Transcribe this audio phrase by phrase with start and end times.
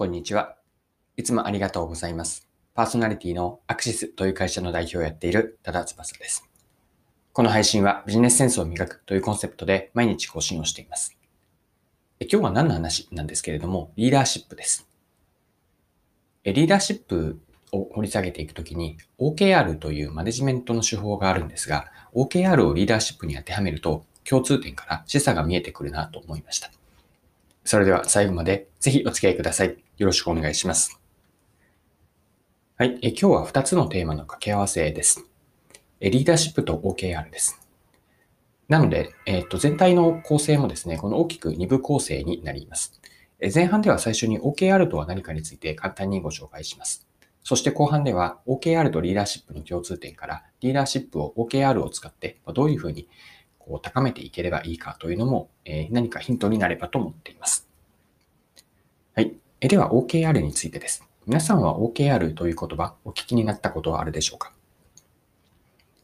[0.00, 0.56] こんにちは。
[1.18, 2.48] いつもありがとうございます。
[2.72, 6.48] パーソナリティのアクシスという会社の代表をやっている多田翼です。
[7.34, 11.18] この配信はビジネスセンスを磨くというコンセプトで毎日更新をしています。
[12.18, 14.88] 今日は何の話なんですけれども、リーダーシップです。
[16.44, 17.38] リーダーシップ
[17.70, 26.70] を掘り下げていくときに OKR というマネジメントの手法があるんですが、OKR をリーダーシップに当てはめると共通点から示唆が見えてくるなと思いました。
[27.64, 29.76] それでは最後までぜひお付き合いください。
[29.98, 31.00] よろしくお願いします。
[32.76, 32.98] はい。
[33.02, 35.26] え今日は2つのテーマの掛け合わせです。
[36.00, 37.60] えリーダーシップと OKR です。
[38.68, 43.00] なので、えっ、と、全体の構成もですね、この大きく2部構成になります。
[43.40, 47.06] え前半では最初に OKR とは何かについて簡単にご紹介します。
[47.42, 53.08] そして後半では OKR とリーダーシップの共通点からリーダーシップを OKR を使ってどういうふうに
[53.70, 57.68] こう高めていければいいかというのも、え何かヒントになればと思っています。
[59.14, 59.32] はい。
[59.60, 61.04] えでは OKR についてです。
[61.26, 64.52] 皆さんは OKR という言葉お聞きになったことはあるでしょうか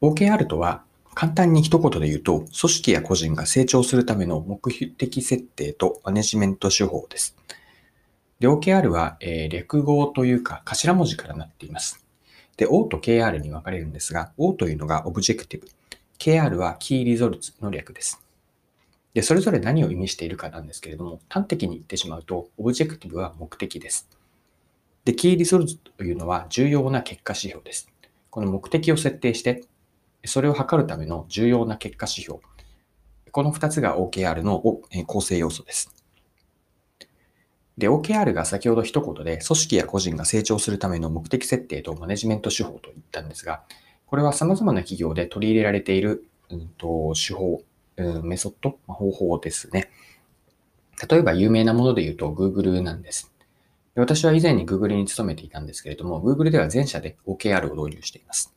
[0.00, 7.36] ?OKR とは簡単に一言で言うと、組織や個人が成長するための目的設定とマネジメント手法です。
[8.38, 12.06] で、OKR は、え、略語というか頭文字からなっています。
[12.56, 15.68] で、O と KR に分かれるんですが、O というのがオブジェクティブ、
[16.20, 18.22] KR は Key Results の略です。
[19.14, 24.06] で、それぞれ何を意味しているかなんですけれども、端的に言ってしまうと、 Objective は目的です。
[25.06, 27.88] で、 Key Results というのは重要な結果指標です。
[28.28, 29.64] この目的を設定して、
[30.26, 32.40] それを測るための重要な結果指標。
[33.32, 34.60] この2つが OKR の
[35.06, 35.94] 構成要素です。
[37.78, 43.62] で、OKR が先ほど一言で組織や個人が成長するための目的設定とマネジメント手法と言ったんですが、
[44.10, 47.62] これは様々な企業で取り入れられている、うんと、手法
[48.24, 49.88] メソッド、方法ですね。
[51.08, 53.32] 例えば有名なもので言うと Google なんです。
[53.94, 58.52] で私は以前に Google に勤めていたんですけれども、Google では全社で OKR を導入しています。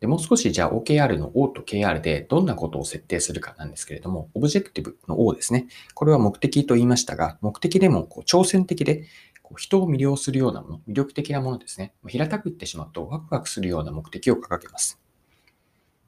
[0.00, 5.68] でもう少しじゃあ OKR の O と KR でどんなことを設定するかなんですけれども、オブジェクティブの O ですね。
[5.94, 9.04] これは目的と言いましたが、目的でもこう挑戦的で
[9.44, 11.92] こう人を魅了するようなもの、魅力的なものですね。
[12.08, 14.98] 平たく言ってしまうとワクワクするような目的を掲げます。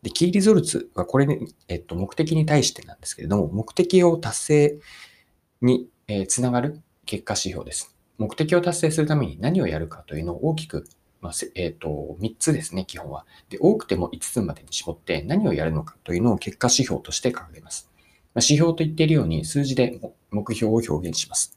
[0.02, 4.78] で、キーリゾルツはこれに、えっと、目的に対してなんですけれども、目的を達成
[5.60, 7.94] に、えー、つながる結果指標です。
[8.16, 10.84] 目的を達成するために何をやるかというのを大きく、
[11.20, 13.26] まあ、えっ、ー、と、3つですね、基本は。
[13.50, 17.90] で、多くても5つまでに絞って何をやるのかというのを結果指標として掲げます。
[18.32, 21.55] まあ、指標と言っているように数字で目標を表現します。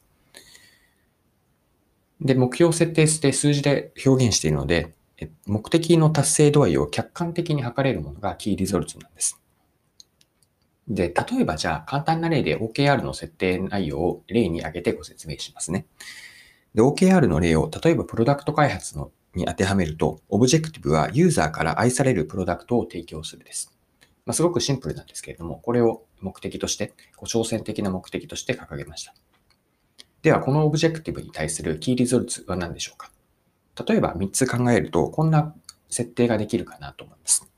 [2.21, 4.93] で、目標を設定して数字で表現しているので、
[5.45, 9.39] 目的の達成度合いを客観的に測れるものが Key Results なんです。
[10.87, 15.85] で、例えばじゃあ簡単な例で OKR の設定内容を例に挙げてご説明しますね。
[16.73, 23.71] で、OKR の例を例えばプロダクト開発のに当てはめると、 Objective はユーザーから愛されるプロダクトを提供するです。
[24.25, 29.13] まあ、すごくシンプルなんですけれども、これを目的として、こう挑戦的な目的として掲げました。
[30.21, 33.09] では、この Objective に対する Key Results は何でしょうか？
[33.85, 35.55] 例えば3つ考えると、こんな
[35.89, 37.49] 設定ができるかなと思います。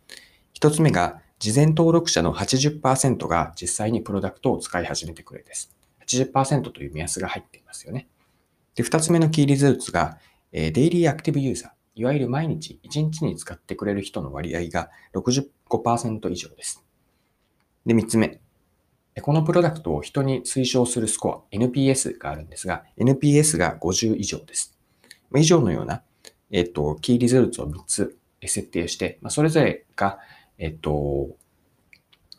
[0.60, 5.76] 1つ目が、事前登録者の80%が実際にプロダクトを使い始めてくれです。
[6.06, 8.08] 80%という目安が入っていますよね。
[8.76, 10.20] で、2つ目の Key Results が、
[10.52, 16.86] Daily Active User、いわゆる毎日1日に使ってくれる人の割合が65%以上です。
[17.88, 18.40] で、3つ目。
[19.22, 24.78] このプロダクトを人に推奨するスコア、NPS があるんですが、NPS が50以上です。
[25.36, 26.04] 以上のような
[26.52, 30.20] えっと、 Key Results を3つ設定して、ま、それぞれが、
[30.58, 30.92] えっと、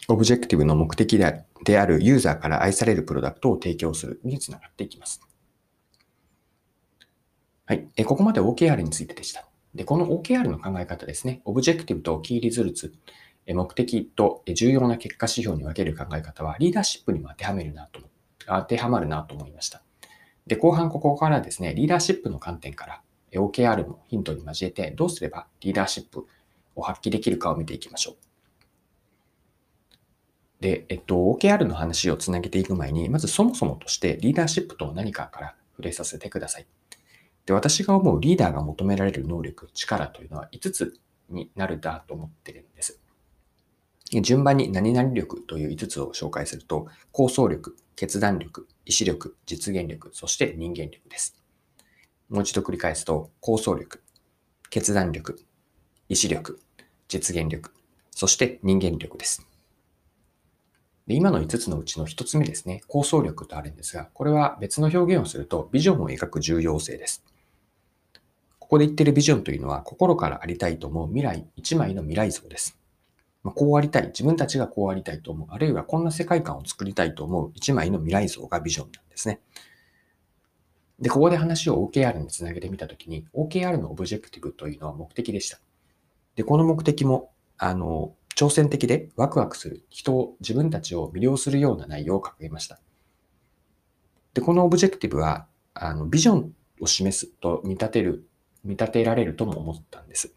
[0.09, 5.21] Objective の目的であるユーザーから愛されるプロダクトを提供するにつながっていきます。
[7.65, 7.89] はい。
[8.05, 9.47] ここまで OKR についてでした。
[9.75, 11.41] で、この OKR の考え方ですね。
[11.45, 12.93] Objective と Key Results、
[13.47, 18.01] 目的と重要な結果指標に分ける考え方はリーダーシップにも当てはめるなと、
[18.47, 19.83] 当てはまるなと思いました。
[20.47, 23.03] で、後半ここからですね、リーダーシップの観点から
[23.33, 26.27] OKR もヒントに交えてどうすればリーダーシップ
[26.77, 28.17] を発揮できるかを見ていきましょう。
[30.61, 36.67] で、えっと、OKR の話をつなげていく前に、まずそもそもとしてリーダーシップとは何かから触れさせてください。
[37.47, 43.02] で、私が思うリーダーが求められる能力、力というのは5つになるだと思ってるんです。
[44.21, 51.41] 順番に何々力という5つを紹介すると、構想力、決断力、意志力、実現力、そして人間力です。
[52.29, 54.03] もう一度繰り返すと、構想力、
[54.69, 55.39] 決断力、
[56.09, 56.61] 意志力、
[57.09, 57.73] 実現力、
[58.11, 59.47] そして人間力です。
[61.07, 67.25] で今の5つのうちの1つ目ですね、構想力とあるんですが、これは別の表現をするとビジョンを描く重要性です。
[68.59, 72.82] ここで言ってるビジョンというのは心からありたいと思う未来、1枚の未来像です。
[73.43, 79.41] まあ、こうありたい、自分たちがこうありたいと思う、あるいはこんな世界観を作りたいと思う1枚の未来像がビジョンなんですね。
[81.01, 85.59] で、ここで話を OKR につなげてみたときに、OKR のオブジェクティブというのは目的でした。
[86.37, 92.81] で、この目的も、あの、挑戦的でワクワクする人を、自分たちを魅了するような内容を掲げました。
[94.35, 98.29] で、このオブジェクティブは、あの、ビジョンを示すと見立てる、
[98.63, 100.33] 見立てられるとも思ったんです。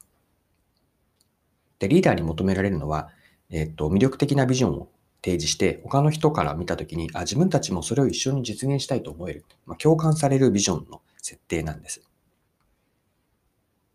[1.80, 3.10] で、リーダーに求められるのは、
[3.50, 4.90] えっと、魅力的なビジョンを
[5.24, 9.46] 提示して、他の人から見たときに、あ、自分たちもそれを一緒に実現したいと思える。
[9.66, 12.02] まあ、共感されるビジョンの設定なんです。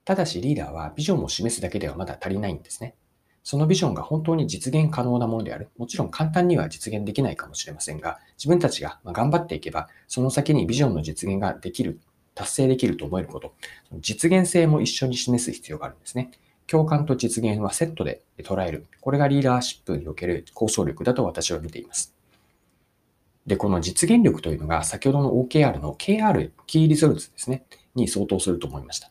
[0.05, 2.97] ただしリーダーはビジョンを示すだけではまだ足りないんですね。
[3.45, 5.69] そのビジョンが本当に実現可能なものである。
[5.79, 12.01] もちろん簡単には実現できないかもしれませんが、自分たちが頑張っていけば、その先にビジョンの実現ができる、
[12.35, 13.55] 達成できると思えること、
[14.01, 16.31] 実現性も一緒に示す必要があるんですね。
[16.71, 18.87] 共感と実現はセットで捉える。
[19.01, 22.15] これがリーダーシップにおける構想力だと私は見ています。
[23.45, 27.65] で、この実現力というのが先ほどの OKR の KR、 Key Results ですね、
[27.97, 29.11] に相当すると思いました。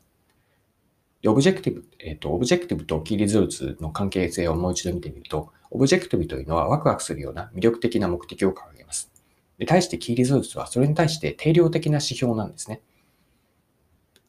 [1.21, 9.11] で、 Objective、えっ、ー、と、 Objective と Key Results の関係性をもう一度見てみると、 Objective というのはワクワクするような魅力的な目的を掲げます。
[9.57, 12.79] で、対して Key Results はそれに対して定量的な指標なんですね。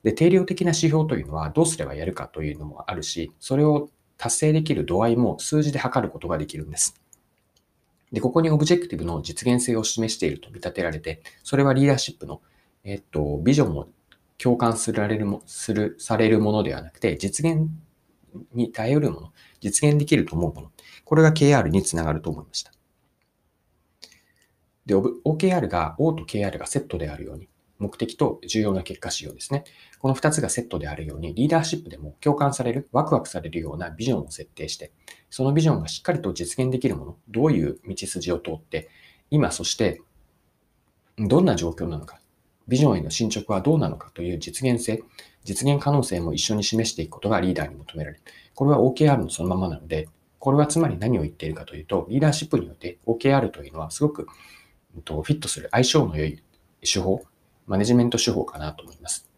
[0.02, 7.00] で、定量的な指標というのはどうすればやるかというのもあるし、それを達成できる度合いも数字で測ることができるんです。
[8.12, 12.40] で、ここに Objective の実現性を示していると見立てられて、それはリーダーシップの、
[12.82, 13.88] えっと、ビジョンを
[14.38, 17.68] 共感すられるも、する、されるものではなくて、実現
[18.54, 20.70] に頼るもの、実現できると思うもの、
[21.04, 22.72] これが KR につながると思いました。
[24.86, 27.48] で、OKR が O と KR がセットであるように、
[27.80, 29.64] 目的と重要な結果指標ですね。
[29.98, 34.92] この2つがセットであるように、リーダーシップでも共感される、ワクワクされるようなビジョンを設定して、
[35.30, 38.88] そのビジョンがしっかりと実現できるもの、どういう道筋を通って、
[39.30, 40.00] 今そして
[41.18, 42.20] どんな状況なのか、
[42.68, 45.02] ビジョンへの進捗はどうなのかという実現性、
[45.44, 48.22] 実現可能性も一緒に示していくことがリーダーに求められる。
[48.54, 54.26] これは OKR のそのままなので、これはつまり何を言っているかというと、リーダーシップによって OKR というのはすごく
[54.94, 56.42] フィットする相性の良い
[56.82, 57.22] 手法、
[57.70, 59.30] マネジメント手法かなと思います。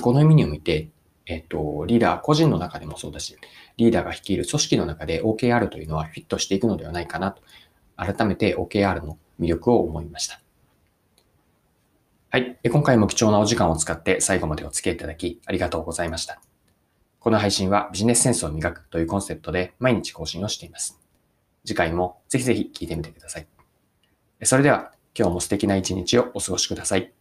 [0.00, 0.88] この意味において、
[1.26, 3.36] えっと、リーダー個人の中でもそうだし、
[3.76, 7.42] リーダーが率いる組織の中で OKR というのはフィットしていくのではないかなと、
[7.94, 10.40] 改めて OKR の魅力を思いました。
[12.30, 12.58] はい。
[12.70, 16.40] 今回も貴重なお時間を使って最後までお付き合いいただきありがとうございました。
[17.18, 20.98] この配信はビジネスセンスを磨くというコンセプトで毎日更新をしています。
[21.66, 23.46] 次回もぜひぜひ聞いてみてください。
[24.42, 27.12] それでは今日も素敵な一日をお過ごしください。